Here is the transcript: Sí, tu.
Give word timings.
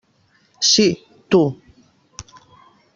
Sí, 0.71 0.87
tu. 1.29 1.43